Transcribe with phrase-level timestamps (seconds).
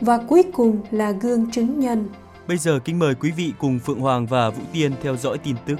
[0.00, 2.08] Và cuối cùng là gương chứng nhân.
[2.48, 5.56] Bây giờ kính mời quý vị cùng Phượng Hoàng và Vũ Tiên theo dõi tin
[5.66, 5.76] tức.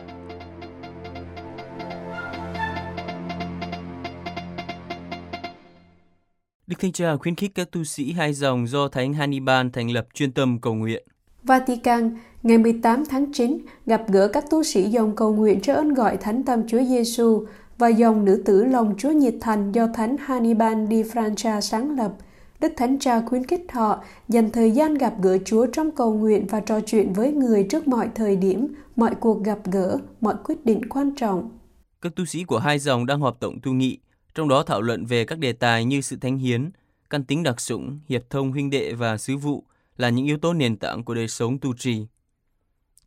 [6.66, 10.06] Đức Thanh Cha khuyến khích các tu sĩ hai dòng do Thánh Hannibal thành lập
[10.14, 11.04] chuyên tâm cầu nguyện.
[11.42, 15.94] Vatican, ngày 18 tháng 9, gặp gỡ các tu sĩ dòng cầu nguyện cho ơn
[15.94, 17.46] gọi Thánh Tâm Chúa Giêsu
[17.78, 22.12] và dòng nữ tử lòng Chúa nhiệt thành do Thánh Hannibal di Francia sáng lập.
[22.60, 26.46] Đức Thánh Cha khuyến khích họ dành thời gian gặp gỡ Chúa trong cầu nguyện
[26.46, 30.64] và trò chuyện với người trước mọi thời điểm, mọi cuộc gặp gỡ, mọi quyết
[30.64, 31.58] định quan trọng.
[32.00, 33.98] Các tu sĩ của hai dòng đang họp tổng tu nghị,
[34.34, 36.70] trong đó thảo luận về các đề tài như sự thánh hiến,
[37.10, 39.64] căn tính đặc sủng, hiệp thông huynh đệ và sứ vụ
[39.96, 42.06] là những yếu tố nền tảng của đời sống tu trì.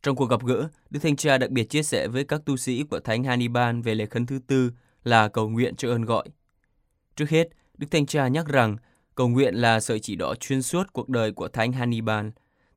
[0.02, 2.82] Trong cuộc gặp gỡ, Đức thánh Cha đặc biệt chia sẻ với các tu sĩ
[2.82, 4.72] của Thánh Hannibal về lễ khấn thứ tư
[5.04, 6.28] là cầu nguyện cho ơn gọi.
[7.16, 8.76] Trước hết, Đức thánh Cha nhắc rằng
[9.20, 12.28] cầu nguyện là sợi chỉ đỏ xuyên suốt cuộc đời của Thánh Hannibal.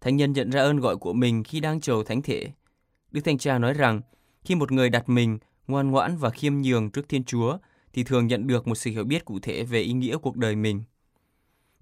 [0.02, 2.52] Thánh nhân nhận ra ơn gọi của mình khi đang chầu thánh thể.
[3.12, 4.02] Đức Thánh Cha nói rằng
[4.46, 7.58] khi một người đặt mình ngoan ngoãn và khiêm nhường trước Thiên Chúa
[7.94, 10.56] thì thường nhận được một sự hiểu biết cụ thể về ý nghĩa cuộc đời
[10.56, 10.84] mình.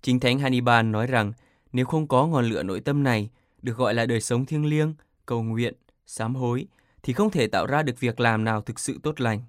[0.02, 1.34] Chính Thánh Hannibal nói rằng
[1.74, 3.30] nếu không có ngọn lửa nội tâm này,
[3.62, 4.94] được gọi là đời sống thiêng liêng,
[5.26, 5.74] cầu nguyện,
[6.06, 6.66] sám hối,
[7.04, 9.42] thì không thể tạo ra được việc làm nào thực sự tốt lành.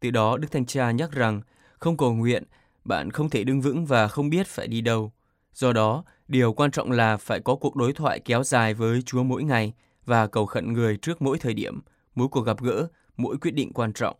[0.00, 1.40] Từ đó, Đức Thánh Cha nhắc rằng
[1.78, 2.44] không cầu nguyện,
[2.86, 5.12] bạn không thể đứng vững và không biết phải đi đâu.
[5.54, 9.22] Do đó, điều quan trọng là phải có cuộc đối thoại kéo dài với Chúa
[9.22, 9.72] mỗi ngày
[10.04, 11.80] và cầu khẩn người trước mỗi thời điểm,
[12.14, 14.16] mỗi cuộc gặp gỡ, mỗi quyết định quan trọng.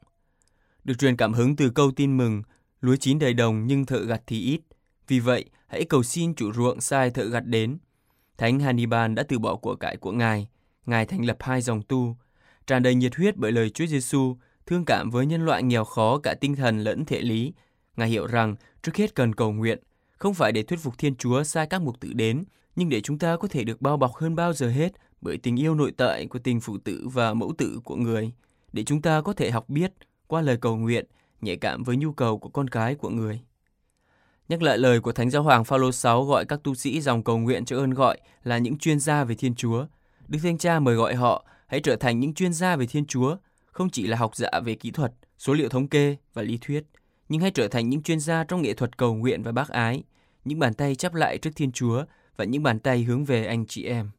[0.85, 2.43] Được truyền cảm hứng từ câu tin mừng,
[2.81, 4.61] lúa chín đầy đồng nhưng thợ gặt thì ít.
[5.09, 7.79] Vì vậy, hãy cầu xin chủ ruộng sai thợ gặt đến.
[8.39, 10.49] Thánh Hannibal đã từ bỏ của cải của Ngài.
[10.87, 12.17] Ngài thành lập hai dòng tu,
[12.67, 14.37] tràn đầy nhiệt huyết bởi lời Chúa Giêsu,
[14.67, 17.53] thương cảm với nhân loại nghèo khó cả tinh thần lẫn thể lý.
[17.97, 19.79] Ngài hiểu rằng trước hết cần cầu nguyện,
[20.19, 22.45] không phải để thuyết phục Thiên Chúa sai các mục tử đến,
[22.77, 25.61] nhưng để chúng ta có thể được bao bọc hơn bao giờ hết bởi tình
[25.61, 28.33] yêu nội tại của tình phụ tử và mẫu tử của người,
[28.73, 29.93] để chúng ta có thể học biết
[30.27, 31.07] qua lời cầu nguyện,
[31.41, 33.41] nhạy cảm với nhu cầu của con cái của người.
[34.49, 37.39] Nhắc lại lời của Thánh Giáo Hoàng Phaolô 6 gọi các tu sĩ dòng cầu
[37.39, 39.87] nguyện cho ơn gọi là những chuyên gia về Thiên Chúa.
[40.29, 43.37] Đức Thánh Cha mời gọi họ hãy trở thành những chuyên gia về Thiên Chúa,
[43.67, 46.85] không chỉ là học giả về kỹ thuật, số liệu thống kê và lý thuyết,
[47.29, 50.03] nhưng hãy trở thành những chuyên gia trong nghệ thuật cầu nguyện và bác ái,
[50.45, 52.05] những bàn tay chắp lại trước Thiên Chúa
[52.37, 54.11] và những bàn tay hướng về anh chị em.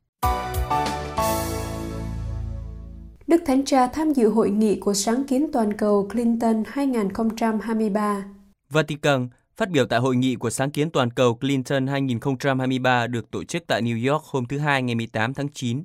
[3.27, 8.25] Đức Thánh Cha tham dự hội nghị của sáng kiến toàn cầu Clinton 2023.
[8.69, 13.43] Vatican phát biểu tại hội nghị của sáng kiến toàn cầu Clinton 2023 được tổ
[13.43, 15.83] chức tại New York hôm thứ Hai ngày 18 tháng 9.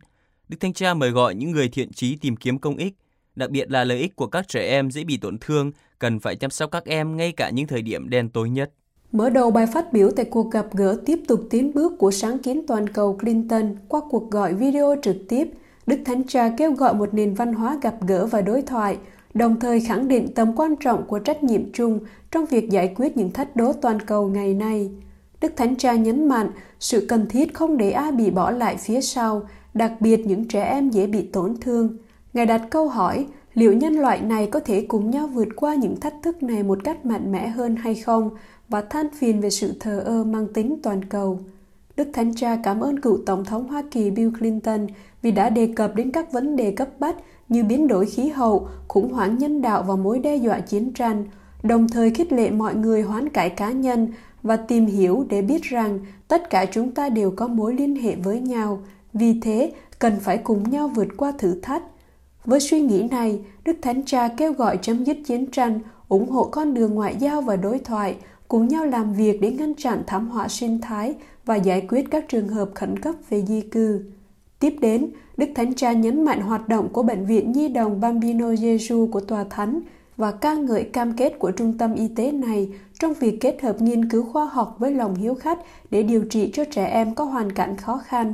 [0.48, 2.94] Đức Thánh Cha mời gọi những người thiện trí tìm kiếm công ích,
[3.36, 6.36] đặc biệt là lợi ích của các trẻ em dễ bị tổn thương, cần phải
[6.36, 8.70] chăm sóc các em ngay cả những thời điểm đen tối nhất.
[9.12, 12.38] Mở đầu bài phát biểu tại cuộc gặp gỡ tiếp tục tiến bước của sáng
[12.38, 15.50] kiến toàn cầu Clinton qua cuộc gọi video trực tiếp,
[15.86, 18.98] Đức Thánh Cha kêu gọi một nền văn hóa gặp gỡ và đối thoại,
[19.34, 23.16] đồng thời khẳng định tầm quan trọng của trách nhiệm chung trong việc giải quyết
[23.16, 24.90] những thách đố toàn cầu ngày nay.
[25.40, 29.00] Đức Thánh Cha nhấn mạnh sự cần thiết không để ai bị bỏ lại phía
[29.00, 29.42] sau,
[29.74, 31.96] đặc biệt những trẻ em dễ bị tổn thương.
[32.32, 36.00] Ngài đặt câu hỏi, liệu nhân loại này có thể cùng nhau vượt qua những
[36.00, 38.30] thách thức này một cách mạnh mẽ hơn hay không
[38.68, 41.38] và than phiền về sự thờ ơ mang tính toàn cầu.
[41.96, 44.86] Đức Thánh Cha cảm ơn cựu Tổng thống Hoa Kỳ Bill Clinton
[45.22, 47.16] vì đã đề cập đến các vấn đề cấp bách
[47.48, 51.24] như biến đổi khí hậu, khủng hoảng nhân đạo và mối đe dọa chiến tranh,
[51.62, 54.08] đồng thời khích lệ mọi người hoán cải cá nhân
[54.42, 55.98] và tìm hiểu để biết rằng
[56.28, 58.82] tất cả chúng ta đều có mối liên hệ với nhau,
[59.12, 61.82] vì thế cần phải cùng nhau vượt qua thử thách.
[62.44, 66.44] Với suy nghĩ này, Đức Thánh Cha kêu gọi chấm dứt chiến tranh, ủng hộ
[66.44, 68.16] con đường ngoại giao và đối thoại,
[68.48, 72.24] cùng nhau làm việc để ngăn chặn thảm họa sinh thái và giải quyết các
[72.28, 74.04] trường hợp khẩn cấp về di cư.
[74.58, 78.54] Tiếp đến, Đức Thánh Cha nhấn mạnh hoạt động của Bệnh viện Nhi đồng Bambino
[78.54, 79.80] Gesù của Tòa Thánh
[80.16, 82.68] và ca ngợi cam kết của trung tâm y tế này
[83.00, 85.58] trong việc kết hợp nghiên cứu khoa học với lòng hiếu khách
[85.90, 88.32] để điều trị cho trẻ em có hoàn cảnh khó khăn.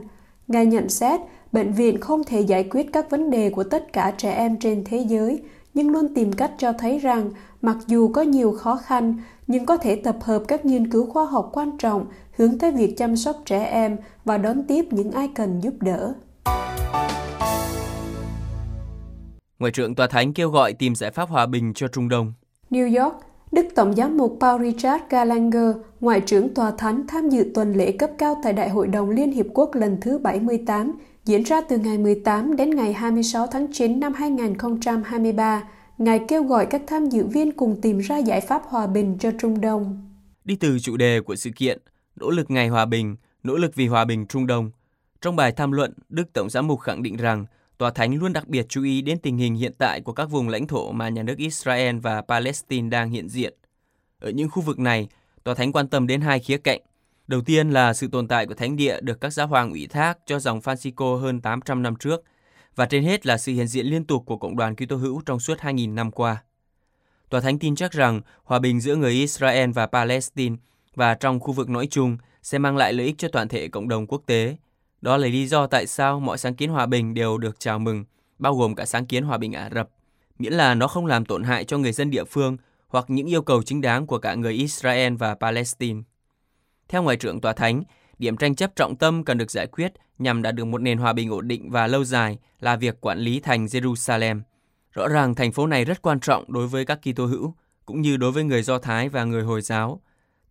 [0.48, 1.20] Ngài nhận xét,
[1.52, 4.84] bệnh viện không thể giải quyết các vấn đề của tất cả trẻ em trên
[4.84, 5.42] thế giới,
[5.74, 7.30] nhưng luôn tìm cách cho thấy rằng
[7.62, 9.16] mặc dù có nhiều khó khăn,
[9.46, 12.06] nhưng có thể tập hợp các nghiên cứu khoa học quan trọng
[12.36, 16.14] hướng tới việc chăm sóc trẻ em và đón tiếp những ai cần giúp đỡ.
[19.58, 22.32] Ngoại trưởng Tòa Thánh kêu gọi tìm giải pháp hòa bình cho Trung Đông.
[22.70, 23.14] New York,
[23.52, 27.92] Đức Tổng giám mục Paul Richard Gallagher, Ngoại trưởng Tòa Thánh tham dự tuần lễ
[27.92, 30.98] cấp cao tại Đại hội đồng Liên Hiệp Quốc lần thứ 78,
[31.28, 35.62] diễn ra từ ngày 18 đến ngày 26 tháng 9 năm 2023.
[35.98, 39.30] Ngài kêu gọi các tham dự viên cùng tìm ra giải pháp hòa bình cho
[39.40, 40.10] Trung Đông.
[40.44, 41.78] Đi từ chủ đề của sự kiện,
[42.16, 44.70] nỗ lực ngày hòa bình, nỗ lực vì hòa bình Trung Đông.
[45.20, 47.46] Trong bài tham luận, Đức Tổng giám mục khẳng định rằng
[47.78, 50.48] Tòa Thánh luôn đặc biệt chú ý đến tình hình hiện tại của các vùng
[50.48, 53.54] lãnh thổ mà nhà nước Israel và Palestine đang hiện diện.
[54.20, 55.08] Ở những khu vực này,
[55.44, 56.80] Tòa Thánh quan tâm đến hai khía cạnh.
[57.28, 60.18] Đầu tiên là sự tồn tại của thánh địa được các giáo hoàng ủy thác
[60.26, 62.24] cho dòng Francisco hơn 800 năm trước,
[62.76, 65.40] và trên hết là sự hiện diện liên tục của cộng đoàn Kitô hữu trong
[65.40, 66.42] suốt 2.000 năm qua.
[67.28, 70.56] Tòa Thánh tin chắc rằng hòa bình giữa người Israel và Palestine
[70.94, 73.88] và trong khu vực nói chung sẽ mang lại lợi ích cho toàn thể cộng
[73.88, 74.56] đồng quốc tế.
[75.00, 78.04] Đó là lý do tại sao mọi sáng kiến hòa bình đều được chào mừng,
[78.38, 79.88] bao gồm cả sáng kiến hòa bình Ả Rập,
[80.38, 82.56] miễn là nó không làm tổn hại cho người dân địa phương
[82.88, 86.02] hoặc những yêu cầu chính đáng của cả người Israel và Palestine.
[86.88, 87.82] Theo Ngoại trưởng Tòa Thánh,
[88.18, 91.12] điểm tranh chấp trọng tâm cần được giải quyết nhằm đạt được một nền hòa
[91.12, 94.40] bình ổn định và lâu dài là việc quản lý thành Jerusalem.
[94.92, 97.54] Rõ ràng thành phố này rất quan trọng đối với các Kitô hữu,
[97.86, 100.02] cũng như đối với người Do Thái và người Hồi giáo.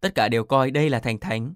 [0.02, 1.54] Tất cả đều coi đây là thành thánh.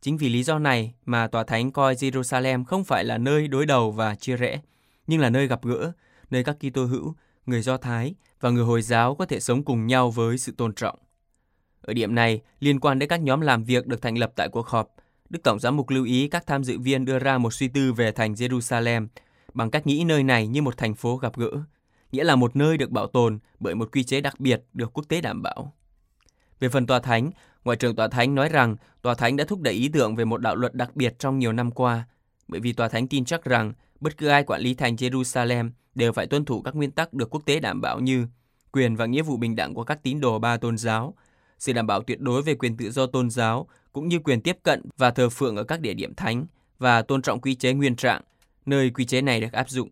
[0.00, 3.66] Chính vì lý do này mà Tòa Thánh coi Jerusalem không phải là nơi đối
[3.66, 4.60] đầu và chia rẽ,
[5.06, 5.92] nhưng là nơi gặp gỡ,
[6.30, 7.14] nơi các Kitô hữu,
[7.46, 10.74] người Do Thái và người Hồi giáo có thể sống cùng nhau với sự tôn
[10.74, 10.98] trọng.
[11.86, 14.68] Ở điểm này, liên quan đến các nhóm làm việc được thành lập tại cuộc
[14.68, 14.94] họp,
[15.30, 17.92] Đức Tổng giám mục lưu ý các tham dự viên đưa ra một suy tư
[17.92, 19.06] về thành Jerusalem
[19.54, 21.50] bằng cách nghĩ nơi này như một thành phố gặp gỡ,
[22.12, 25.04] nghĩa là một nơi được bảo tồn bởi một quy chế đặc biệt được quốc
[25.08, 25.72] tế đảm bảo.
[26.60, 27.30] Về phần Tòa Thánh,
[27.64, 30.40] Ngoại trưởng Tòa Thánh nói rằng Tòa Thánh đã thúc đẩy ý tưởng về một
[30.40, 32.04] đạo luật đặc biệt trong nhiều năm qua,
[32.48, 36.12] bởi vì Tòa Thánh tin chắc rằng bất cứ ai quản lý thành Jerusalem đều
[36.12, 38.26] phải tuân thủ các nguyên tắc được quốc tế đảm bảo như
[38.72, 41.14] quyền và nghĩa vụ bình đẳng của các tín đồ ba tôn giáo,
[41.64, 44.58] sự đảm bảo tuyệt đối về quyền tự do tôn giáo cũng như quyền tiếp
[44.62, 46.46] cận và thờ phượng ở các địa điểm thánh
[46.78, 48.22] và tôn trọng quy chế nguyên trạng,
[48.66, 49.88] nơi quy chế này được áp dụng.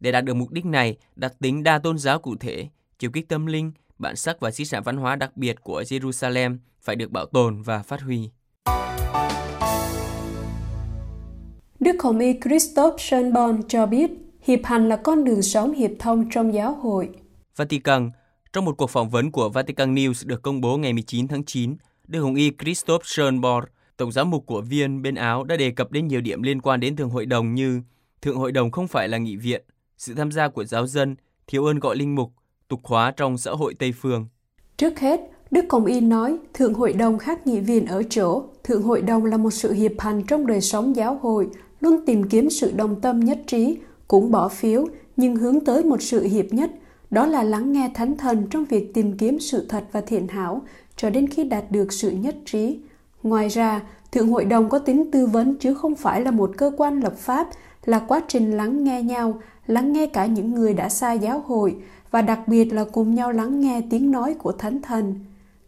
[0.00, 2.68] Để đạt được mục đích này, đặc tính đa tôn giáo cụ thể,
[2.98, 6.56] chiều kích tâm linh, bản sắc và di sản văn hóa đặc biệt của Jerusalem
[6.80, 8.30] phải được bảo tồn và phát huy.
[11.80, 14.10] Đức Hồng Y Christoph Schönborn cho biết,
[14.42, 17.08] hiệp hành là con đường sống hiệp thông trong giáo hội.
[17.56, 18.10] Vatican,
[18.54, 21.76] trong một cuộc phỏng vấn của Vatican News được công bố ngày 19 tháng 9,
[22.08, 23.64] Đức Hồng Y Christoph Schönborn,
[23.96, 26.80] Tổng giám mục của Viên bên Áo đã đề cập đến nhiều điểm liên quan
[26.80, 27.80] đến Thượng Hội đồng như
[28.22, 29.62] Thượng Hội đồng không phải là nghị viện,
[29.98, 31.16] sự tham gia của giáo dân,
[31.46, 32.32] thiếu ơn gọi linh mục,
[32.68, 34.26] tục hóa trong xã hội Tây Phương.
[34.76, 38.82] Trước hết, Đức Công Y nói Thượng Hội đồng khác nghị viện ở chỗ, Thượng
[38.82, 41.48] Hội đồng là một sự hiệp hành trong đời sống giáo hội,
[41.80, 43.76] luôn tìm kiếm sự đồng tâm nhất trí,
[44.08, 44.86] cũng bỏ phiếu,
[45.16, 46.70] nhưng hướng tới một sự hiệp nhất,
[47.14, 50.62] đó là lắng nghe thánh thần trong việc tìm kiếm sự thật và thiện hảo,
[50.96, 52.78] cho đến khi đạt được sự nhất trí.
[53.22, 53.80] Ngoài ra,
[54.12, 57.14] Thượng Hội đồng có tính tư vấn chứ không phải là một cơ quan lập
[57.18, 57.48] pháp,
[57.84, 61.76] là quá trình lắng nghe nhau, lắng nghe cả những người đã xa giáo hội
[62.10, 65.14] và đặc biệt là cùng nhau lắng nghe tiếng nói của Thánh Thần.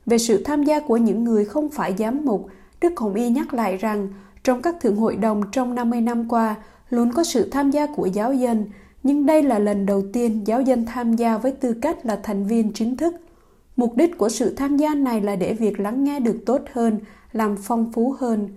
[0.06, 2.48] Về sự tham gia của những người không phải giám mục,
[2.81, 4.08] Đức Hồng Y nhắc lại rằng
[4.44, 6.54] trong các thượng hội đồng trong 50 năm qua
[6.91, 8.65] luôn có sự tham gia của giáo dân,
[9.06, 12.46] nhưng đây là lần đầu tiên giáo dân tham gia với tư cách là thành
[12.46, 13.15] viên chính thức.
[13.77, 16.98] Mục đích của sự tham gia này là để việc lắng nghe được tốt hơn,
[17.32, 18.48] làm phong phú hơn.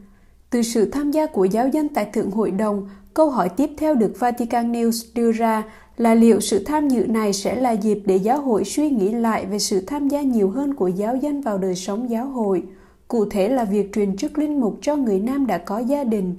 [0.50, 3.96] Từ sự tham gia của giáo dân tại Thượng Hội đồng, câu hỏi tiếp theo
[3.96, 5.64] được Vatican News đưa ra
[5.98, 9.46] là liệu sự tham dự này sẽ là dịp để giáo hội suy nghĩ lại
[9.46, 12.64] về sự tham gia nhiều hơn của giáo dân vào đời sống giáo hội,
[13.08, 16.36] cụ thể là việc truyền chức linh mục cho người nam đã có gia đình.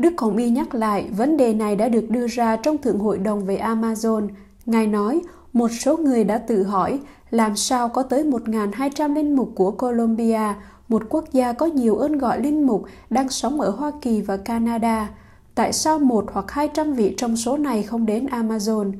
[0.00, 3.18] Đức Hồng Y nhắc lại, vấn đề này đã được đưa ra trong Thượng Hội
[3.18, 4.28] đồng về Amazon.
[4.66, 5.20] Ngài nói,
[5.52, 6.98] một số người đã tự hỏi
[7.30, 10.54] làm sao có tới 1.200 linh mục của Colombia,
[10.88, 14.36] một quốc gia có nhiều ơn gọi linh mục đang sống ở Hoa Kỳ và
[14.36, 15.10] Canada.
[15.54, 18.92] Tại sao một hoặc 200 vị trong số này không đến Amazon?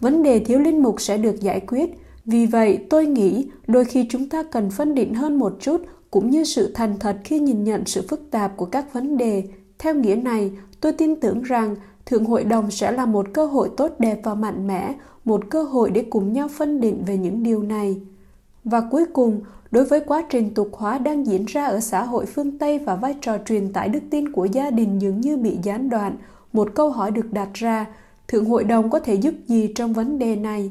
[0.00, 1.90] Vấn đề thiếu linh mục sẽ được giải quyết.
[2.24, 6.30] Vì vậy, tôi nghĩ đôi khi chúng ta cần phân định hơn một chút cũng
[6.30, 9.42] như sự thành thật khi nhìn nhận sự phức tạp của các vấn đề.
[9.78, 13.70] Theo nghĩa này, tôi tin tưởng rằng Thượng Hội đồng sẽ là một cơ hội
[13.76, 14.94] tốt đẹp và mạnh mẽ,
[15.24, 18.00] một cơ hội để cùng nhau phân định về những điều này.
[18.64, 22.26] Và cuối cùng, đối với quá trình tục hóa đang diễn ra ở xã hội
[22.26, 25.58] phương Tây và vai trò truyền tải đức tin của gia đình dường như bị
[25.62, 26.16] gián đoạn,
[26.52, 27.86] một câu hỏi được đặt ra,
[28.28, 30.70] Thượng Hội đồng có thể giúp gì trong vấn đề này?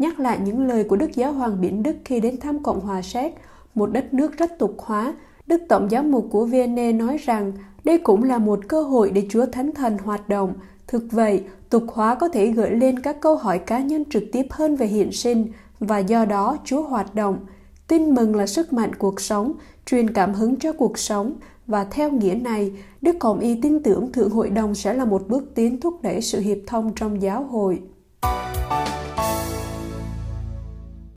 [0.00, 3.02] nhắc lại những lời của Đức Giáo hoàng Biển Đức khi đến thăm Cộng hòa
[3.02, 3.34] Séc,
[3.74, 5.14] một đất nước rất tục hóa.
[5.50, 7.52] Đức Tổng giám mục của Vienna nói rằng
[7.84, 10.52] đây cũng là một cơ hội để Chúa Thánh Thần hoạt động.
[10.86, 14.46] Thực vậy, tục hóa có thể gợi lên các câu hỏi cá nhân trực tiếp
[14.50, 15.46] hơn về hiện sinh
[15.80, 17.38] và do đó Chúa hoạt động.
[17.86, 19.52] Tin mừng là sức mạnh cuộc sống,
[19.86, 21.34] truyền cảm hứng cho cuộc sống
[21.66, 25.28] và theo nghĩa này, Đức Cộng y tin tưởng Thượng Hội đồng sẽ là một
[25.28, 27.80] bước tiến thúc đẩy sự hiệp thông trong giáo hội.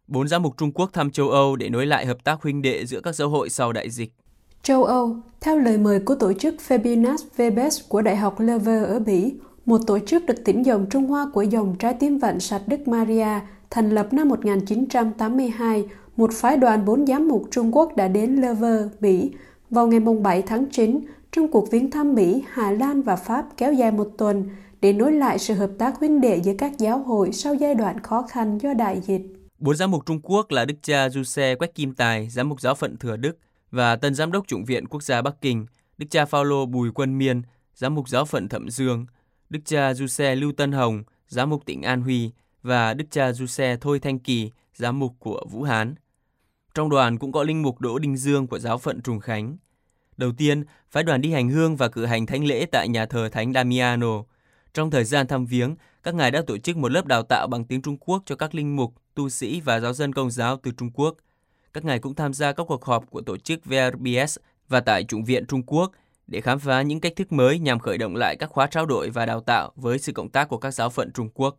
[0.08, 2.86] Bốn giám mục Trung Quốc thăm châu Âu để nối lại hợp tác huynh đệ
[2.86, 4.10] giữa các giáo hội sau đại dịch.
[4.64, 9.00] Châu Âu, theo lời mời của tổ chức Fabinas Vebes của Đại học Lever ở
[9.00, 9.34] Bỉ,
[9.66, 12.88] một tổ chức được tỉnh dòng Trung Hoa của dòng trái tim vạn sạch Đức
[12.88, 13.40] Maria,
[13.70, 15.86] thành lập năm 1982,
[16.18, 19.32] một phái đoàn bốn giám mục Trung Quốc đã đến Lever, Bỉ
[19.70, 21.00] vào ngày 7 tháng 9
[21.32, 24.50] trong cuộc viếng thăm Mỹ, Hà Lan và Pháp kéo dài một tuần
[24.82, 28.00] để nối lại sự hợp tác huynh đệ giữa các giáo hội sau giai đoạn
[28.00, 29.22] khó khăn do đại dịch.
[29.60, 32.76] Bốn giám mục Trung Quốc là Đức cha Giuse Quách Kim Tài, giám mục giáo
[32.76, 33.38] phận Thừa Đức
[33.74, 35.66] và tân giám đốc Chủng viện Quốc gia Bắc Kinh,
[35.98, 37.42] Đức cha Phaolô Bùi Quân Miên,
[37.76, 39.06] giám mục giáo phận Thẩm Dương,
[39.50, 42.32] Đức cha Du Xe Lưu Tân Hồng, giám mục tỉnh An Huy
[42.64, 45.96] và Đức cha Du Xe Thôi Thanh Kỳ, giám mục của Vũ Hán.
[46.76, 49.58] Trong đoàn cũng có linh mục Đỗ Đình Dương của giáo phận Trùng Khánh.
[50.18, 53.30] Đầu tiên, phái đoàn đi hành hương và cử hành thánh lễ tại nhà thờ
[53.30, 54.24] Thánh Damiano.
[54.74, 57.66] Trong thời gian thăm viếng, các ngài đã tổ chức một lớp đào tạo bằng
[57.66, 60.72] tiếng Trung Quốc cho các linh mục, tu sĩ và giáo dân công giáo từ
[60.72, 61.16] Trung Quốc.
[61.74, 64.38] Các ngài cũng tham gia các cuộc họp của tổ chức VRBS
[64.70, 65.92] và tại Trung viện Trung Quốc
[66.28, 69.10] để khám phá những cách thức mới nhằm khởi động lại các khóa trao đổi
[69.10, 71.56] và đào tạo với sự cộng tác của các giáo phận Trung Quốc.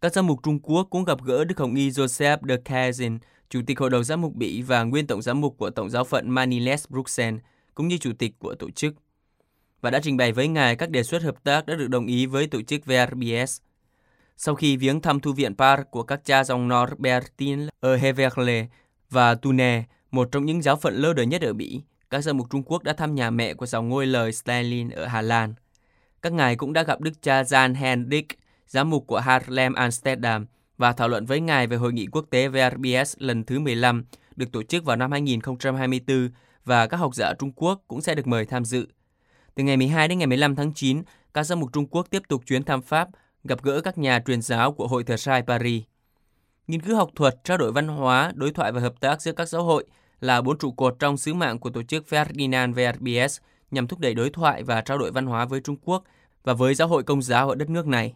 [0.00, 3.18] Các giám mục Trung Quốc cũng gặp gỡ Đức Hồng Y Joseph de Kazin,
[3.50, 6.04] Chủ tịch Hội đồng Giám mục Bỉ và nguyên Tổng giám mục của Tổng giáo
[6.04, 7.40] phận Maniles Bruxelles,
[7.74, 8.94] cũng như chủ tịch của tổ chức,
[9.80, 12.26] và đã trình bày với ngài các đề xuất hợp tác đã được đồng ý
[12.26, 13.60] với tổ chức VRBS.
[14.36, 18.66] Sau khi viếng thăm thư viện Par của các cha dòng Norbertin ở Heverle
[19.12, 22.46] và Tune, một trong những giáo phận lơ đời nhất ở Mỹ, các giám mục
[22.50, 25.54] Trung Quốc đã thăm nhà mẹ của dòng ngôi lời Stalin ở Hà Lan.
[26.22, 28.28] Các ngài cũng đã gặp Đức cha Jan Hendrik,
[28.66, 30.46] giám mục của Harlem Amsterdam,
[30.78, 34.04] và thảo luận với ngài về hội nghị quốc tế VRBS lần thứ 15
[34.36, 36.30] được tổ chức vào năm 2024
[36.64, 38.86] và các học giả Trung Quốc cũng sẽ được mời tham dự.
[39.54, 41.02] Từ ngày 12 đến ngày 15 tháng 9,
[41.34, 43.08] các giám mục Trung Quốc tiếp tục chuyến thăm Pháp,
[43.44, 45.82] gặp gỡ các nhà truyền giáo của Hội Thờ Sai Paris.
[46.66, 49.48] Nghiên cứu học thuật, trao đổi văn hóa, đối thoại và hợp tác giữa các
[49.48, 49.84] giáo hội
[50.20, 53.38] là bốn trụ cột trong sứ mạng của tổ chức Ferdinand VRBS
[53.70, 56.04] nhằm thúc đẩy đối thoại và trao đổi văn hóa với Trung Quốc
[56.44, 58.14] và với giáo hội công giáo ở đất nước này.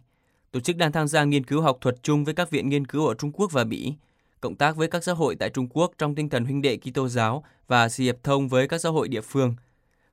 [0.51, 3.07] Tổ chức đang tham gia nghiên cứu học thuật chung với các viện nghiên cứu
[3.07, 3.93] ở Trung Quốc và Bỉ,
[4.41, 7.07] cộng tác với các giáo hội tại Trung Quốc trong tinh thần huynh đệ Kitô
[7.07, 9.55] giáo và sự hiệp thông với các giáo hội địa phương.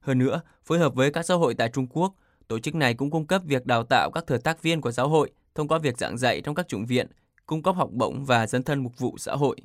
[0.01, 2.15] Hơn nữa, phối hợp với các giáo hội tại Trung Quốc,
[2.49, 5.09] tổ chức này cũng cung cấp việc đào tạo các thừa tác viên của giáo
[5.09, 7.07] hội thông qua việc giảng dạy trong các chủng viện,
[7.47, 9.57] cung cấp học bổng và dấn thân mục vụ xã hội.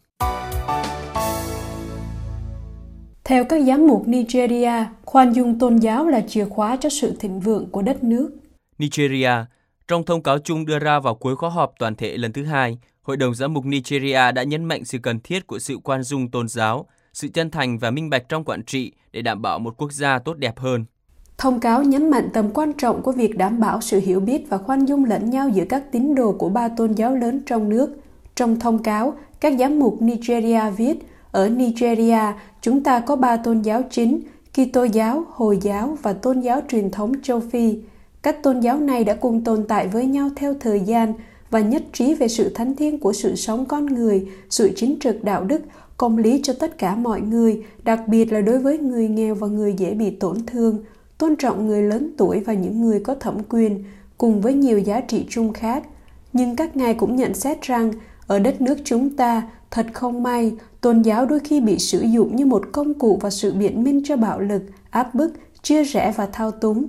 [3.23, 7.39] Theo các giám mục Nigeria, khoan dung tôn giáo là chìa khóa cho sự thịnh
[7.39, 8.31] vượng của đất nước.
[8.77, 9.31] Nigeria,
[9.87, 12.77] trong thông cáo chung đưa ra vào cuối khóa họp toàn thể lần thứ hai,
[13.01, 16.31] Hội đồng Giám mục Nigeria đã nhấn mạnh sự cần thiết của sự quan dung
[16.31, 19.73] tôn giáo, sự chân thành và minh bạch trong quản trị để đảm bảo một
[19.77, 20.85] quốc gia tốt đẹp hơn.
[21.39, 24.57] Thông cáo nhấn mạnh tầm quan trọng của việc đảm bảo sự hiểu biết và
[24.57, 27.97] khoan dung lẫn nhau giữa các tín đồ của ba tôn giáo lớn trong nước.
[28.35, 30.99] Trong thông cáo, các giám mục Nigeria viết,
[31.31, 32.19] ở Nigeria,
[32.61, 34.21] chúng ta có ba tôn giáo chính,
[34.53, 37.77] Kitô giáo, Hồi giáo và tôn giáo truyền thống châu Phi.
[38.21, 41.13] Các tôn giáo này đã cùng tồn tại với nhau theo thời gian
[41.49, 45.23] và nhất trí về sự thánh thiêng của sự sống con người, sự chính trực
[45.23, 45.61] đạo đức,
[45.97, 49.47] công lý cho tất cả mọi người, đặc biệt là đối với người nghèo và
[49.47, 50.79] người dễ bị tổn thương,
[51.19, 53.83] tôn trọng người lớn tuổi và những người có thẩm quyền,
[54.17, 55.83] cùng với nhiều giá trị chung khác.
[56.33, 57.91] Nhưng các ngài cũng nhận xét rằng,
[58.27, 62.35] ở đất nước chúng ta, thật không may, tôn giáo đôi khi bị sử dụng
[62.35, 66.13] như một công cụ và sự biện minh cho bạo lực, áp bức, chia rẽ
[66.15, 66.85] và thao túng.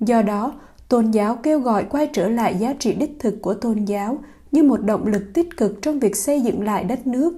[0.00, 0.52] Do đó,
[0.88, 4.18] tôn giáo kêu gọi quay trở lại giá trị đích thực của tôn giáo
[4.52, 7.36] như một động lực tích cực trong việc xây dựng lại đất nước.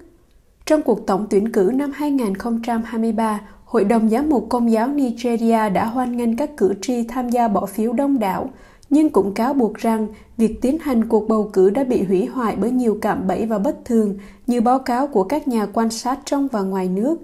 [0.67, 5.87] Trong cuộc tổng tuyển cử năm 2023, Hội đồng Giám mục Công giáo Nigeria đã
[5.87, 8.51] hoan nghênh các cử tri tham gia bỏ phiếu đông đảo,
[8.91, 12.57] nhưng cũng cáo buộc rằng việc tiến hành cuộc bầu cử đã bị hủy hoại
[12.57, 16.19] bởi nhiều cạm bẫy và bất thường như báo cáo của các nhà quan sát
[16.25, 17.17] trong và ngoài nước.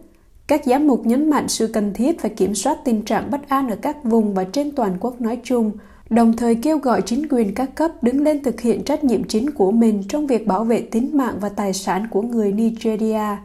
[0.46, 3.68] Các giám mục nhấn mạnh sự cần thiết phải kiểm soát tình trạng bất an
[3.68, 5.72] ở các vùng và trên toàn quốc nói chung,
[6.10, 9.50] đồng thời kêu gọi chính quyền các cấp đứng lên thực hiện trách nhiệm chính
[9.50, 13.36] của mình trong việc bảo vệ tính mạng và tài sản của người Nigeria.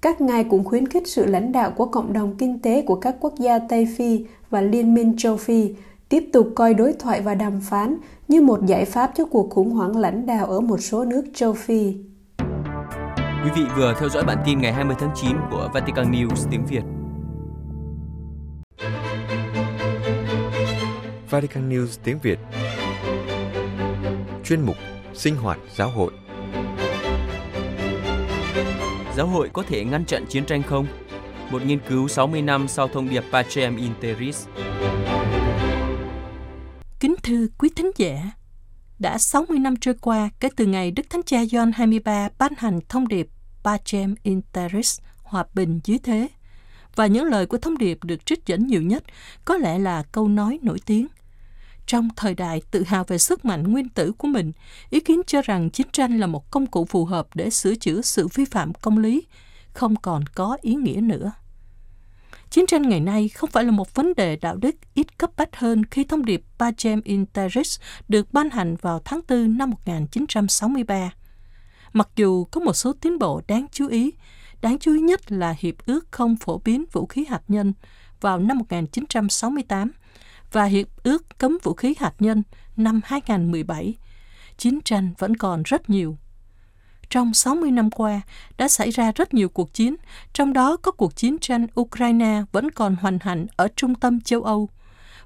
[0.00, 3.16] Các ngài cũng khuyến khích sự lãnh đạo của cộng đồng kinh tế của các
[3.20, 5.74] quốc gia Tây Phi và Liên minh châu Phi
[6.08, 7.96] tiếp tục coi đối thoại và đàm phán
[8.28, 11.52] như một giải pháp cho cuộc khủng hoảng lãnh đạo ở một số nước châu
[11.52, 11.94] Phi.
[13.44, 16.66] Quý vị vừa theo dõi bản tin ngày 20 tháng 9 của Vatican News tiếng
[16.66, 16.82] Việt.
[21.30, 22.38] Vatican News tiếng Việt
[24.44, 24.76] Chuyên mục
[25.14, 26.12] Sinh hoạt giáo hội
[29.20, 30.86] Giáo hội có thể ngăn chặn chiến tranh không?
[31.50, 34.46] Một nghiên cứu 60 năm sau thông điệp Pacem in Terris.
[37.00, 38.30] Kính thưa quý thính giả,
[38.98, 42.80] đã 60 năm trôi qua kể từ ngày Đức Thánh Cha John 23 ban hành
[42.88, 43.28] thông điệp
[43.64, 46.28] Pacem in Terris, hòa bình dưới thế.
[46.96, 49.04] Và những lời của thông điệp được trích dẫn nhiều nhất
[49.44, 51.06] có lẽ là câu nói nổi tiếng.
[51.90, 54.52] Trong thời đại tự hào về sức mạnh nguyên tử của mình,
[54.90, 58.02] ý kiến cho rằng chiến tranh là một công cụ phù hợp để sửa chữa
[58.02, 59.26] sự vi phạm công lý,
[59.72, 61.32] không còn có ý nghĩa nữa.
[62.50, 65.56] Chiến tranh ngày nay không phải là một vấn đề đạo đức ít cấp bách
[65.56, 71.10] hơn khi thông điệp Pacem in Terris được ban hành vào tháng 4 năm 1963.
[71.92, 74.10] Mặc dù có một số tiến bộ đáng chú ý,
[74.60, 77.72] đáng chú ý nhất là Hiệp ước không phổ biến vũ khí hạt nhân
[78.20, 79.92] vào năm 1968
[80.52, 82.42] và Hiệp ước cấm vũ khí hạt nhân
[82.76, 83.94] năm 2017,
[84.56, 86.16] chiến tranh vẫn còn rất nhiều.
[87.10, 88.20] Trong 60 năm qua,
[88.58, 89.96] đã xảy ra rất nhiều cuộc chiến,
[90.32, 94.42] trong đó có cuộc chiến tranh Ukraine vẫn còn hoành hành ở trung tâm châu
[94.42, 94.68] Âu.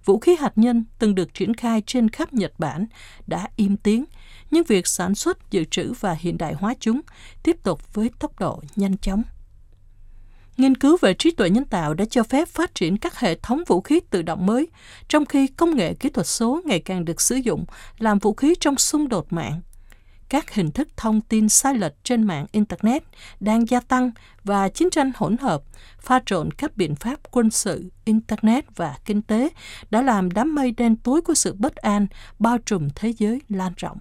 [0.05, 2.87] Vũ khí hạt nhân từng được triển khai trên khắp Nhật Bản
[3.27, 4.05] đã im tiếng,
[4.51, 7.01] nhưng việc sản xuất, dự trữ và hiện đại hóa chúng
[7.43, 9.23] tiếp tục với tốc độ nhanh chóng.
[10.57, 13.63] Nghiên cứu về trí tuệ nhân tạo đã cho phép phát triển các hệ thống
[13.67, 14.69] vũ khí tự động mới,
[15.09, 17.65] trong khi công nghệ kỹ thuật số ngày càng được sử dụng
[17.99, 19.61] làm vũ khí trong xung đột mạng.
[20.29, 23.03] Các hình thức thông tin sai lệch trên mạng Internet
[23.41, 24.11] đang gia tăng
[24.45, 25.63] và chiến tranh hỗn hợp,
[26.01, 29.49] pha trộn các biện pháp quân sự, Internet và kinh tế
[29.91, 32.07] đã làm đám mây đen tối của sự bất an
[32.39, 33.99] bao trùm thế giới lan rộng.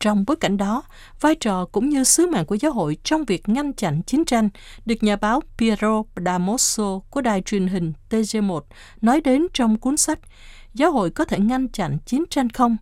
[0.00, 0.82] Trong bối cảnh đó,
[1.20, 4.48] vai trò cũng như sứ mạng của giáo hội trong việc ngăn chặn chiến tranh
[4.86, 8.60] được nhà báo Piero Damoso của đài truyền hình TG1
[9.00, 10.18] nói đến trong cuốn sách
[10.74, 12.76] Giáo hội có thể ngăn chặn chiến tranh không?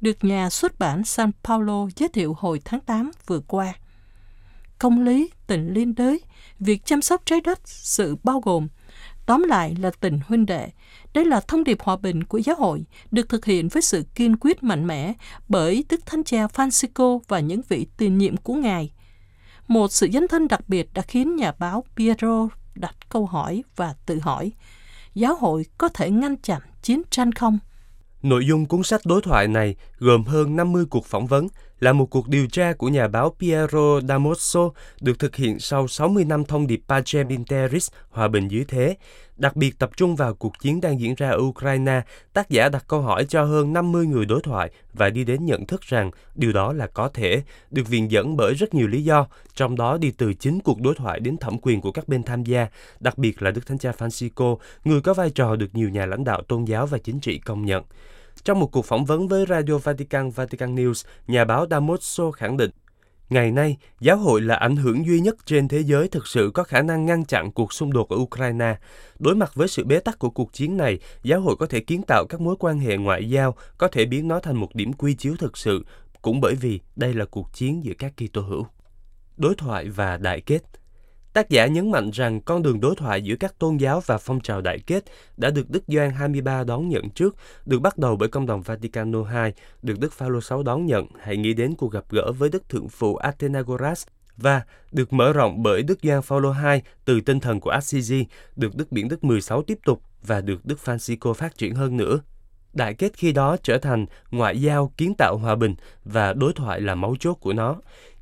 [0.00, 3.74] được nhà xuất bản San Paulo giới thiệu hồi tháng 8 vừa qua.
[4.78, 6.20] Công lý, tình liên đới,
[6.60, 8.68] việc chăm sóc trái đất, sự bao gồm,
[9.26, 10.68] tóm lại là tình huynh đệ,
[11.16, 14.36] đây là thông điệp hòa bình của giáo hội, được thực hiện với sự kiên
[14.40, 15.12] quyết mạnh mẽ
[15.48, 18.90] bởi Đức Thánh Cha Francisco và những vị tiền nhiệm của Ngài.
[19.68, 23.94] Một sự dấn thân đặc biệt đã khiến nhà báo Piero đặt câu hỏi và
[24.06, 24.52] tự hỏi,
[25.14, 27.58] giáo hội có thể ngăn chặn chiến tranh không?
[28.22, 31.48] Nội dung cuốn sách đối thoại này gồm hơn 50 cuộc phỏng vấn,
[31.80, 36.24] là một cuộc điều tra của nhà báo Piero Damoso được thực hiện sau 60
[36.24, 38.96] năm thông điệp Pacem Interis hòa bình dưới thế.
[39.36, 42.84] Đặc biệt tập trung vào cuộc chiến đang diễn ra ở Ukraine, tác giả đặt
[42.88, 46.52] câu hỏi cho hơn 50 người đối thoại và đi đến nhận thức rằng điều
[46.52, 50.10] đó là có thể, được viện dẫn bởi rất nhiều lý do, trong đó đi
[50.10, 52.66] từ chính cuộc đối thoại đến thẩm quyền của các bên tham gia,
[53.00, 56.24] đặc biệt là Đức Thánh Cha Francisco, người có vai trò được nhiều nhà lãnh
[56.24, 57.84] đạo tôn giáo và chính trị công nhận.
[58.44, 62.70] Trong một cuộc phỏng vấn với Radio Vatican Vatican News, nhà báo Damoso khẳng định,
[63.30, 66.62] Ngày nay, giáo hội là ảnh hưởng duy nhất trên thế giới thực sự có
[66.62, 68.76] khả năng ngăn chặn cuộc xung đột ở Ukraine.
[69.18, 72.02] Đối mặt với sự bế tắc của cuộc chiến này, giáo hội có thể kiến
[72.06, 75.14] tạo các mối quan hệ ngoại giao, có thể biến nó thành một điểm quy
[75.14, 75.84] chiếu thực sự,
[76.22, 78.66] cũng bởi vì đây là cuộc chiến giữa các Kitô hữu.
[79.36, 80.62] Đối thoại và đại kết
[81.36, 84.40] Tác giả nhấn mạnh rằng con đường đối thoại giữa các tôn giáo và phong
[84.40, 85.04] trào đại kết
[85.36, 89.18] đã được Đức Doan 23 đón nhận trước, được bắt đầu bởi công đồng Vaticano
[89.18, 92.68] II, được Đức Phaolô 6 đón nhận, hãy nghĩ đến cuộc gặp gỡ với Đức
[92.68, 97.60] Thượng phụ Athenagoras và được mở rộng bởi Đức Gioan Phaolô II từ tinh thần
[97.60, 101.74] của Assisi, được Đức Biển Đức 16 tiếp tục và được Đức Francisco phát triển
[101.74, 102.20] hơn nữa.
[102.72, 106.80] Đại kết khi đó trở thành ngoại giao kiến tạo hòa bình và đối thoại
[106.80, 107.76] là mấu chốt của nó.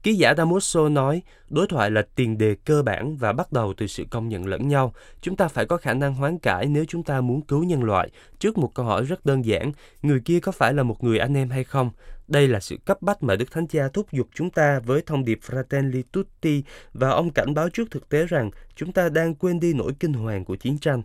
[0.05, 3.87] Ký giả Damoso nói, đối thoại là tiền đề cơ bản và bắt đầu từ
[3.87, 4.95] sự công nhận lẫn nhau.
[5.21, 8.11] Chúng ta phải có khả năng hoán cải nếu chúng ta muốn cứu nhân loại.
[8.39, 11.37] Trước một câu hỏi rất đơn giản, người kia có phải là một người anh
[11.37, 11.91] em hay không?
[12.29, 15.25] Đây là sự cấp bách mà Đức Thánh Cha thúc giục chúng ta với thông
[15.25, 16.63] điệp Fratelli Tutti
[16.93, 20.13] và ông cảnh báo trước thực tế rằng chúng ta đang quên đi nỗi kinh
[20.13, 21.03] hoàng của chiến tranh.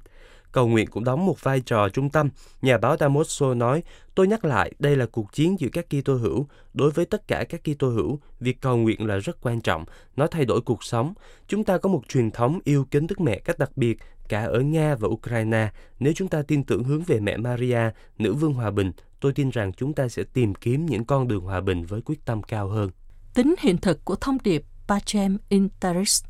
[0.51, 2.29] Cầu nguyện cũng đóng một vai trò trung tâm.
[2.61, 3.83] Nhà báo Damoso nói,
[4.15, 6.47] tôi nhắc lại, đây là cuộc chiến giữa các Kitô hữu.
[6.73, 9.85] Đối với tất cả các Kitô hữu, việc cầu nguyện là rất quan trọng.
[10.15, 11.13] Nó thay đổi cuộc sống.
[11.47, 13.97] Chúng ta có một truyền thống yêu kính Đức Mẹ cách đặc biệt,
[14.29, 15.71] cả ở Nga và Ukraine.
[15.99, 19.49] Nếu chúng ta tin tưởng hướng về mẹ Maria, nữ vương hòa bình, tôi tin
[19.49, 22.67] rằng chúng ta sẽ tìm kiếm những con đường hòa bình với quyết tâm cao
[22.67, 22.89] hơn.
[23.33, 26.23] Tính hiện thực của thông điệp Pacem Interis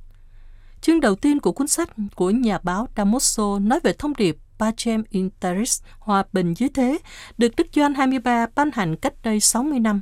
[0.82, 5.04] Chương đầu tiên của cuốn sách của nhà báo Damoso nói về thông điệp Pacem
[5.10, 6.98] Interis, hòa bình dưới thế,
[7.38, 10.02] được Đức Doan 23 ban hành cách đây 60 năm.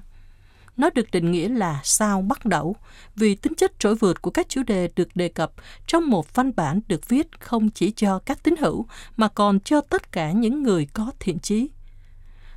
[0.78, 2.76] nó được định nghĩa là sao bắt đầu
[3.16, 5.52] vì tính chất trỗi vượt của các chủ đề được đề cập
[5.88, 8.86] trong một văn bản được viết không chỉ cho các tín hữu
[9.18, 11.70] mà còn cho tất cả những người có thiện chí.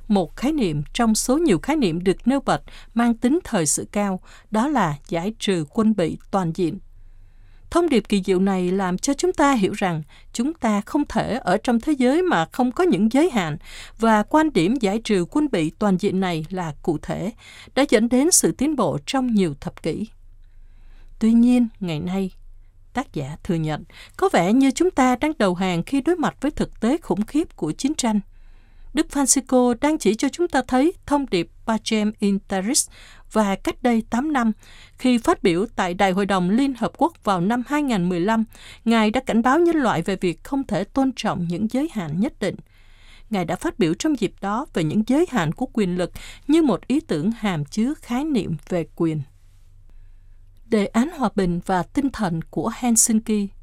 [0.07, 2.61] Một khái niệm trong số nhiều khái niệm được nêu bật
[2.93, 4.19] mang tính thời sự cao,
[4.51, 6.79] đó là giải trừ quân bị toàn diện
[7.71, 10.03] Thông điệp kỳ diệu này làm cho chúng ta hiểu rằng
[10.33, 13.57] chúng ta không thể ở trong thế giới mà không có những giới hạn
[13.99, 17.31] và quan điểm giải trừ quân bị toàn diện này là cụ thể,
[17.75, 20.07] đã dẫn đến sự tiến bộ trong nhiều thập kỷ.
[21.19, 22.31] Tuy nhiên, ngày nay,
[22.93, 23.83] tác giả thừa nhận
[24.17, 27.25] có vẻ như chúng ta đang đầu hàng khi đối mặt với thực tế khủng
[27.25, 28.19] khiếp của chiến tranh.
[28.93, 32.89] Đức Francisco đang chỉ cho chúng ta thấy thông điệp Pacem in Terris
[33.31, 34.51] và cách đây 8 năm,
[34.97, 38.43] khi phát biểu tại Đại hội đồng Liên Hợp Quốc vào năm 2015,
[38.85, 42.19] Ngài đã cảnh báo nhân loại về việc không thể tôn trọng những giới hạn
[42.19, 42.55] nhất định.
[43.29, 46.11] Ngài đã phát biểu trong dịp đó về những giới hạn của quyền lực
[46.47, 49.21] như một ý tưởng hàm chứa khái niệm về quyền.
[50.65, 53.60] Đề án hòa bình và tinh thần của Helsinki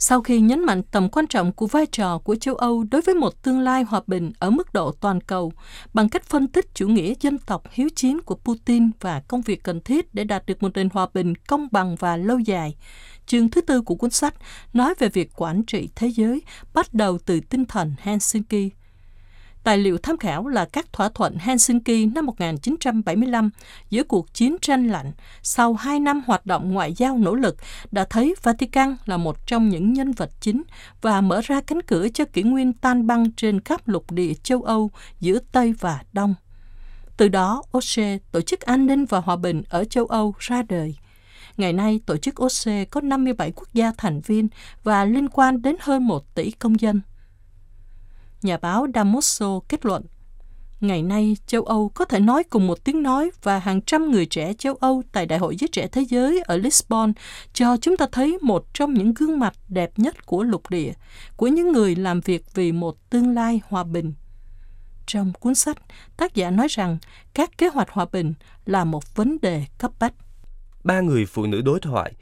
[0.00, 3.14] sau khi nhấn mạnh tầm quan trọng của vai trò của châu Âu đối với
[3.14, 5.52] một tương lai hòa bình ở mức độ toàn cầu,
[5.94, 9.62] bằng cách phân tích chủ nghĩa dân tộc hiếu chiến của Putin và công việc
[9.62, 12.76] cần thiết để đạt được một nền hòa bình công bằng và lâu dài.
[13.26, 14.34] Chương thứ tư của cuốn sách
[14.72, 16.42] nói về việc quản trị thế giới
[16.74, 18.77] bắt đầu từ tinh thần Helsinki
[19.64, 23.50] Tài liệu tham khảo là các thỏa thuận Helsinki năm 1975
[23.90, 27.56] giữa cuộc chiến tranh lạnh sau hai năm hoạt động ngoại giao nỗ lực
[27.90, 30.62] đã thấy Vatican là một trong những nhân vật chính
[31.02, 34.62] và mở ra cánh cửa cho kỷ nguyên tan băng trên khắp lục địa châu
[34.62, 34.90] Âu
[35.20, 36.34] giữa Tây và Đông.
[37.16, 40.96] Từ đó, OSCE, Tổ chức An ninh và Hòa bình ở châu Âu ra đời.
[41.56, 44.48] Ngày nay, tổ chức OSCE có 57 quốc gia thành viên
[44.84, 47.00] và liên quan đến hơn 1 tỷ công dân
[48.42, 50.02] nhà báo Damoso kết luận.
[50.80, 54.26] Ngày nay, châu Âu có thể nói cùng một tiếng nói và hàng trăm người
[54.26, 57.12] trẻ châu Âu tại Đại hội Giới Trẻ Thế Giới ở Lisbon
[57.52, 60.92] cho chúng ta thấy một trong những gương mặt đẹp nhất của lục địa,
[61.36, 64.12] của những người làm việc vì một tương lai hòa bình.
[65.06, 65.78] Trong cuốn sách,
[66.16, 66.98] tác giả nói rằng
[67.34, 68.34] các kế hoạch hòa bình
[68.66, 70.14] là một vấn đề cấp bách.
[70.84, 72.12] Ba người phụ nữ đối thoại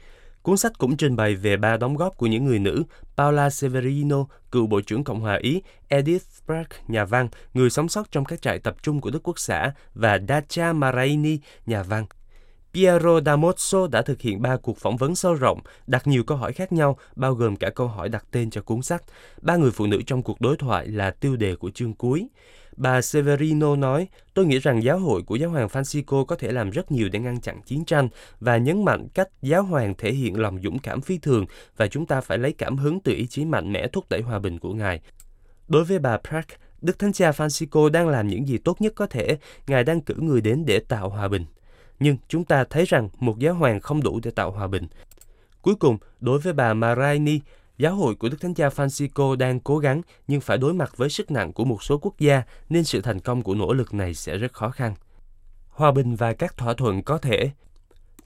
[0.47, 2.83] Cuốn sách cũng trình bày về ba đóng góp của những người nữ
[3.17, 8.11] Paula Severino, cựu Bộ trưởng Cộng hòa Ý, Edith Sprach, nhà văn, người sống sót
[8.11, 12.05] trong các trại tập trung của Đức Quốc xã, và Dacia Maraini, nhà văn.
[12.73, 16.53] Piero Damozzo đã thực hiện ba cuộc phỏng vấn sâu rộng, đặt nhiều câu hỏi
[16.53, 19.03] khác nhau, bao gồm cả câu hỏi đặt tên cho cuốn sách.
[19.41, 22.27] Ba người phụ nữ trong cuộc đối thoại là tiêu đề của chương cuối.
[22.77, 26.69] Bà Severino nói, tôi nghĩ rằng giáo hội của giáo hoàng Francisco có thể làm
[26.69, 28.09] rất nhiều để ngăn chặn chiến tranh
[28.39, 31.45] và nhấn mạnh cách giáo hoàng thể hiện lòng dũng cảm phi thường
[31.77, 34.39] và chúng ta phải lấy cảm hứng từ ý chí mạnh mẽ thúc đẩy hòa
[34.39, 35.01] bình của ngài.
[35.67, 39.07] Đối với bà Prague, Đức Thánh Cha Francisco đang làm những gì tốt nhất có
[39.07, 39.37] thể,
[39.67, 41.45] ngài đang cử người đến để tạo hòa bình.
[41.99, 44.87] Nhưng chúng ta thấy rằng một giáo hoàng không đủ để tạo hòa bình.
[45.61, 47.39] Cuối cùng, đối với bà Maraini,
[47.77, 51.09] Giáo hội của Đức Thánh Cha Francisco đang cố gắng nhưng phải đối mặt với
[51.09, 54.13] sức nặng của một số quốc gia nên sự thành công của nỗ lực này
[54.13, 54.95] sẽ rất khó khăn.
[55.67, 57.51] Hòa bình và các thỏa thuận có thể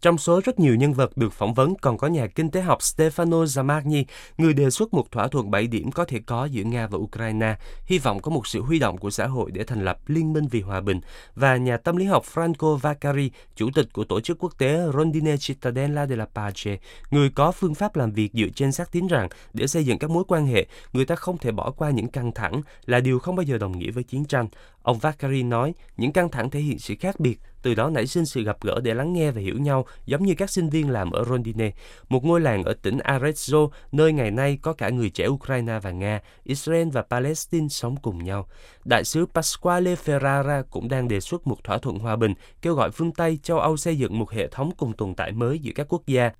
[0.01, 2.79] trong số rất nhiều nhân vật được phỏng vấn còn có nhà kinh tế học
[2.79, 4.03] Stefano Zamagni,
[4.37, 7.55] người đề xuất một thỏa thuận 7 điểm có thể có giữa Nga và Ukraine,
[7.85, 10.47] hy vọng có một sự huy động của xã hội để thành lập Liên minh
[10.51, 10.99] vì hòa bình,
[11.35, 15.37] và nhà tâm lý học Franco Vaccari, chủ tịch của tổ chức quốc tế Rondine
[15.37, 16.77] Cittadella della Pace,
[17.11, 20.09] người có phương pháp làm việc dựa trên xác tín rằng để xây dựng các
[20.09, 23.35] mối quan hệ, người ta không thể bỏ qua những căng thẳng là điều không
[23.35, 24.47] bao giờ đồng nghĩa với chiến tranh.
[24.81, 28.25] Ông Vaccari nói, những căng thẳng thể hiện sự khác biệt, từ đó nảy sinh
[28.25, 31.11] sự gặp gỡ để lắng nghe và hiểu nhau, giống như các sinh viên làm
[31.11, 31.71] ở Rondine,
[32.09, 35.91] một ngôi làng ở tỉnh Arezzo, nơi ngày nay có cả người trẻ Ukraine và
[35.91, 38.47] Nga, Israel và Palestine sống cùng nhau.
[38.85, 42.91] Đại sứ Pasquale Ferrara cũng đang đề xuất một thỏa thuận hòa bình, kêu gọi
[42.91, 45.87] phương Tây, châu Âu xây dựng một hệ thống cùng tồn tại mới giữa các
[45.89, 46.31] quốc gia.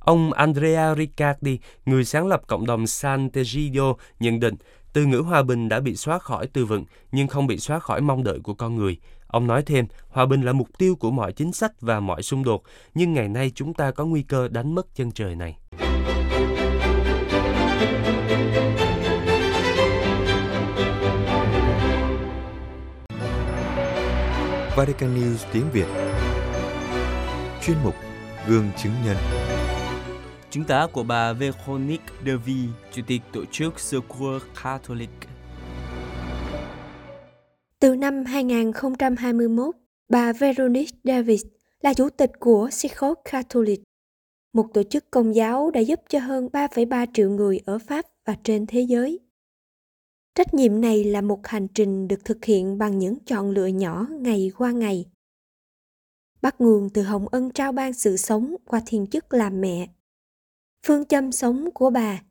[0.00, 4.54] Ông Andrea Riccardi, người sáng lập cộng đồng Sant'Egidio, nhận định
[4.92, 8.00] từ ngữ hòa bình đã bị xóa khỏi từ vựng nhưng không bị xóa khỏi
[8.00, 8.96] mong đợi của con người.
[9.26, 12.44] Ông nói thêm, hòa bình là mục tiêu của mọi chính sách và mọi xung
[12.44, 12.62] đột,
[12.94, 15.56] nhưng ngày nay chúng ta có nguy cơ đánh mất chân trời này.
[24.76, 25.86] Vatican News tiếng Việt
[27.62, 27.94] Chuyên mục
[28.46, 29.16] Gương chứng nhân
[30.50, 35.28] Chứng tá của bà Veronique Devy, Chủ tịch Tổ chức Secours Catholique.
[37.80, 39.74] Từ năm 2021,
[40.08, 41.42] bà Veronique Davis
[41.80, 43.80] là chủ tịch của Secours Catholic,
[44.52, 48.36] một tổ chức công giáo đã giúp cho hơn 3,3 triệu người ở Pháp và
[48.44, 49.20] trên thế giới.
[50.34, 54.06] Trách nhiệm này là một hành trình được thực hiện bằng những chọn lựa nhỏ
[54.10, 55.04] ngày qua ngày.
[56.42, 59.88] bắt nguồn từ hồng ân trao ban sự sống qua thiên chức làm mẹ.
[60.86, 62.22] Phương châm sống của bà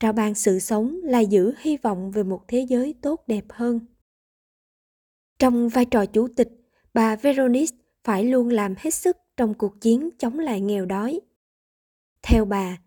[0.00, 3.80] trao ban sự sống là giữ hy vọng về một thế giới tốt đẹp hơn.
[5.38, 6.48] Trong vai trò chủ tịch,
[6.94, 11.20] bà Veronice phải luôn làm hết sức trong cuộc chiến chống lại nghèo đói.
[12.22, 12.78] Theo bà,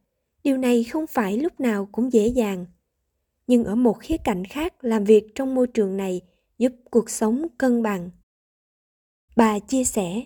[0.44, 2.66] điều này không phải lúc nào cũng dễ dàng,
[3.48, 6.22] nhưng ở một khía cạnh khác làm việc trong môi trường này
[6.58, 8.10] giúp cuộc sống cân bằng.
[9.36, 10.22] Bà chia sẻ,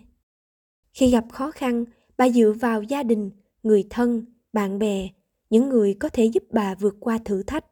[0.94, 1.86] khi gặp khó khăn,
[2.18, 3.32] bà dựa vào gia đình,
[3.64, 5.10] người thân, bạn bè,
[5.50, 7.66] những người có thể giúp bà vượt qua thử thách.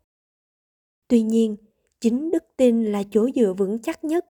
[1.07, 1.55] Tuy nhiên,
[1.99, 4.25] chính đức tin là chỗ dựa vững chắc nhất,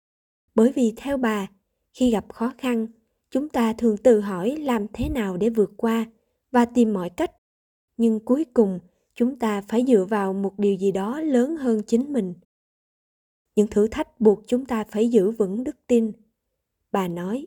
[0.55, 1.47] bởi vì theo bà,
[1.93, 2.87] khi gặp khó khăn,
[3.31, 6.07] chúng ta thường tự hỏi làm thế nào để vượt qua
[6.51, 7.31] và tìm mọi cách.
[7.97, 8.79] Nhưng cuối cùng,
[9.15, 12.35] chúng ta phải dựa vào một điều gì đó lớn hơn chính mình.
[13.57, 16.13] Những thử thách buộc chúng ta phải giữ vững đức tin.
[16.93, 17.47] Bà nói,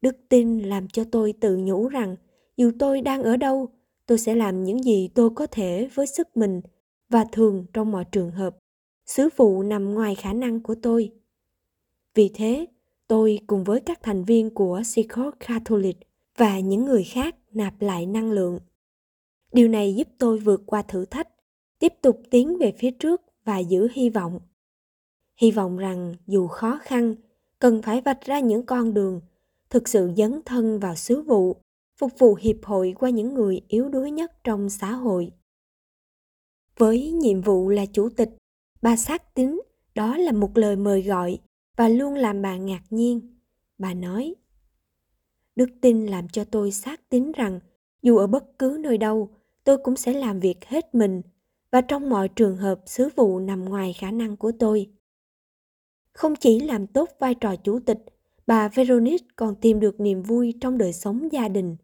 [0.00, 2.16] Đức tin làm cho tôi tự nhủ rằng
[2.58, 3.68] dù tôi đang ở đâu,
[4.06, 6.60] tôi sẽ làm những gì tôi có thể với sức mình
[7.08, 8.56] và thường trong mọi trường hợp.
[9.06, 11.12] Sứ vụ nằm ngoài khả năng của tôi.
[12.14, 12.66] Vì thế,
[13.06, 15.96] tôi cùng với các thành viên của Secret Catholic
[16.36, 18.58] và những người khác nạp lại năng lượng.
[19.52, 21.28] Điều này giúp tôi vượt qua thử thách,
[21.78, 24.40] tiếp tục tiến về phía trước và giữ hy vọng.
[25.36, 27.14] Hy vọng rằng dù khó khăn,
[27.58, 29.20] cần phải vạch ra những con đường
[29.70, 31.56] thực sự dấn thân vào sứ vụ,
[31.98, 35.30] phục vụ hiệp hội qua những người yếu đuối nhất trong xã hội.
[36.76, 38.30] Với nhiệm vụ là chủ tịch,
[38.82, 39.60] bà xác tín
[39.94, 41.38] đó là một lời mời gọi
[41.76, 43.38] và luôn làm bà ngạc nhiên.
[43.78, 44.34] Bà nói,
[45.56, 47.60] Đức tin làm cho tôi xác tín rằng
[48.02, 49.30] dù ở bất cứ nơi đâu,
[49.64, 51.22] tôi cũng sẽ làm việc hết mình
[51.70, 54.86] và trong mọi trường hợp sứ vụ nằm ngoài khả năng của tôi.
[56.12, 57.98] Không chỉ làm tốt vai trò chủ tịch
[58.46, 61.76] bà Veronique còn tìm được niềm vui trong đời sống gia đình.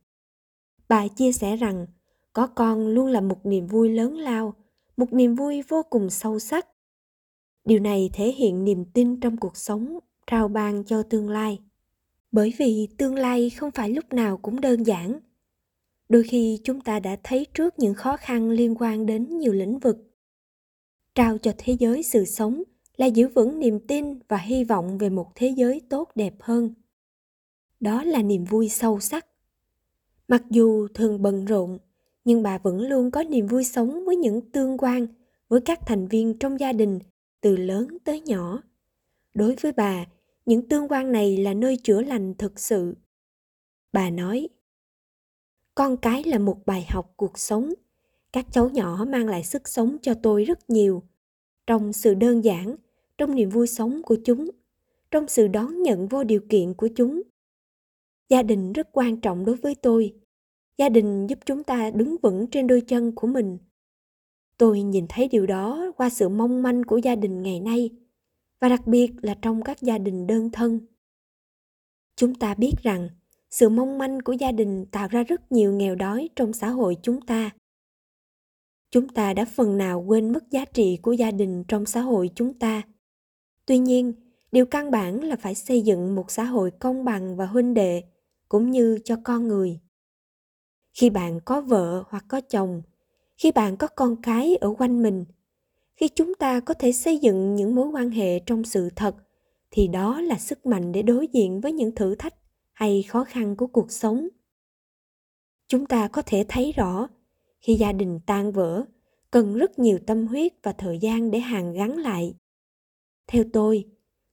[0.88, 1.86] Bà chia sẻ rằng
[2.32, 4.54] có con luôn là một niềm vui lớn lao,
[4.96, 6.68] một niềm vui vô cùng sâu sắc.
[7.64, 11.60] Điều này thể hiện niềm tin trong cuộc sống trao ban cho tương lai.
[12.32, 15.20] Bởi vì tương lai không phải lúc nào cũng đơn giản.
[16.08, 19.78] Đôi khi chúng ta đã thấy trước những khó khăn liên quan đến nhiều lĩnh
[19.78, 19.96] vực.
[21.14, 22.62] Trao cho thế giới sự sống
[22.96, 26.74] là giữ vững niềm tin và hy vọng về một thế giới tốt đẹp hơn
[27.84, 29.26] đó là niềm vui sâu sắc
[30.28, 31.78] mặc dù thường bận rộn,
[32.24, 35.06] nhưng bà vẫn luôn có niềm vui sống với những tương quan,
[35.48, 36.98] với các thành viên trong gia đình,
[37.40, 38.62] từ lớn tới nhỏ.
[39.34, 40.04] Đối với bà,
[40.46, 42.94] những tương quan này là nơi chữa lành thực sự.
[43.92, 44.48] Bà nói,
[45.74, 47.72] con cái là một bài học cuộc sống.
[48.32, 51.02] Các cháu nhỏ mang lại sức sống cho tôi rất nhiều.
[51.66, 52.76] Trong sự đơn giản,
[53.18, 54.50] trong niềm vui sống của chúng,
[55.10, 57.22] trong sự đón nhận vô điều kiện của chúng
[58.28, 60.14] gia đình rất quan trọng đối với tôi.
[60.78, 63.58] Gia đình giúp chúng ta đứng vững trên đôi chân của mình.
[64.58, 67.90] Tôi nhìn thấy điều đó qua sự mong manh của gia đình ngày nay,
[68.60, 70.80] và đặc biệt là trong các gia đình đơn thân.
[72.16, 73.08] Chúng ta biết rằng,
[73.50, 76.96] sự mong manh của gia đình tạo ra rất nhiều nghèo đói trong xã hội
[77.02, 77.50] chúng ta.
[78.90, 82.30] Chúng ta đã phần nào quên mất giá trị của gia đình trong xã hội
[82.34, 82.82] chúng ta.
[83.66, 84.12] Tuy nhiên,
[84.52, 88.02] điều căn bản là phải xây dựng một xã hội công bằng và huynh đệ
[88.54, 89.80] cũng như cho con người.
[90.92, 92.82] Khi bạn có vợ hoặc có chồng,
[93.36, 95.24] khi bạn có con cái ở quanh mình,
[95.96, 99.16] khi chúng ta có thể xây dựng những mối quan hệ trong sự thật,
[99.70, 102.34] thì đó là sức mạnh để đối diện với những thử thách
[102.72, 104.28] hay khó khăn của cuộc sống.
[105.68, 107.08] Chúng ta có thể thấy rõ,
[107.60, 108.84] khi gia đình tan vỡ,
[109.30, 112.34] cần rất nhiều tâm huyết và thời gian để hàn gắn lại.
[113.26, 113.84] Theo tôi,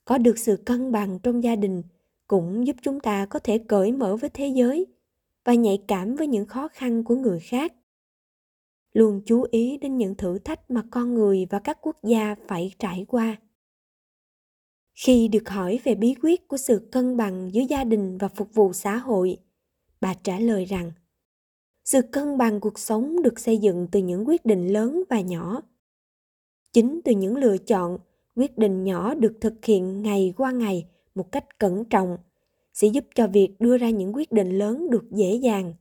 [0.06, 1.84] có được sự cân bằng trong gia đình
[2.32, 4.88] cũng giúp chúng ta có thể cởi mở với thế giới
[5.44, 7.74] và nhạy cảm với những khó khăn của người khác.
[8.94, 12.72] Luôn chú ý đến những thử thách mà con người và các quốc gia phải
[12.80, 13.38] trải qua.
[14.94, 18.54] Khi được hỏi về bí quyết của sự cân bằng giữa gia đình và phục
[18.54, 19.38] vụ xã hội,
[20.02, 20.92] bà trả lời rằng,
[21.86, 25.62] sự cân bằng cuộc sống được xây dựng từ những quyết định lớn và nhỏ.
[26.74, 27.98] Chính từ những lựa chọn,
[28.36, 32.18] quyết định nhỏ được thực hiện ngày qua ngày một cách cẩn trọng,
[32.74, 35.74] sẽ giúp cho việc đưa ra những quyết định lớn được dễ dàng.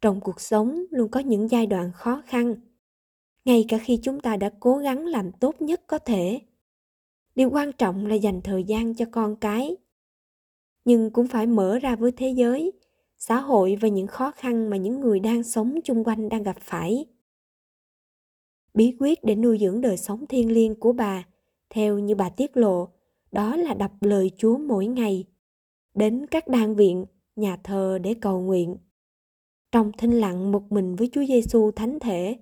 [0.00, 2.54] Trong cuộc sống luôn có những giai đoạn khó khăn,
[3.44, 6.40] ngay cả khi chúng ta đã cố gắng làm tốt nhất có thể.
[7.34, 9.76] Điều quan trọng là dành thời gian cho con cái.
[10.84, 12.72] Nhưng cũng phải mở ra với thế giới,
[13.18, 16.56] xã hội và những khó khăn mà những người đang sống chung quanh đang gặp
[16.60, 17.06] phải.
[18.74, 21.24] Bí quyết để nuôi dưỡng đời sống thiêng liêng của bà,
[21.70, 22.88] theo như bà tiết lộ
[23.32, 25.24] đó là đọc lời chúa mỗi ngày
[25.94, 27.04] đến các đan viện,
[27.36, 28.76] nhà thờ để cầu nguyện.
[29.72, 32.36] Trong thinh lặng một mình với Chúa Giêsu thánh thể,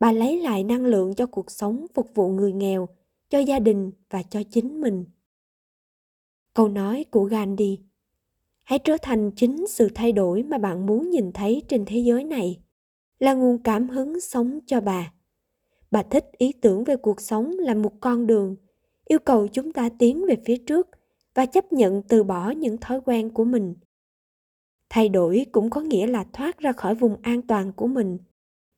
[0.00, 2.88] bà lấy lại năng lượng cho cuộc sống phục vụ người nghèo,
[3.28, 5.04] cho gia đình và cho chính mình.
[6.54, 7.78] Câu nói của Gandhi
[8.62, 12.24] Hãy trở thành chính sự thay đổi mà bạn muốn nhìn thấy trên thế giới
[12.24, 12.60] này
[13.18, 15.12] là nguồn cảm hứng sống cho bà.
[15.90, 18.56] Bà thích ý tưởng về cuộc sống là một con đường,
[19.10, 20.88] yêu cầu chúng ta tiến về phía trước
[21.34, 23.74] và chấp nhận từ bỏ những thói quen của mình.
[24.88, 28.18] Thay đổi cũng có nghĩa là thoát ra khỏi vùng an toàn của mình,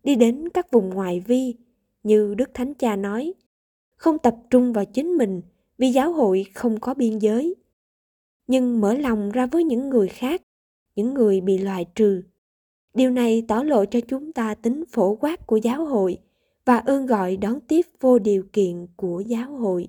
[0.04, 1.54] đi đến các vùng ngoại vi,
[2.02, 3.34] như Đức Thánh Cha nói,
[3.96, 5.42] không tập trung vào chính mình
[5.78, 7.54] vì giáo hội không có biên giới.
[8.46, 10.42] Nhưng mở lòng ra với những người khác
[10.96, 12.22] những người bị loại trừ.
[12.94, 16.18] Điều này tỏ lộ cho chúng ta tính phổ quát của giáo hội
[16.64, 19.88] và ơn gọi đón tiếp vô điều kiện của giáo hội.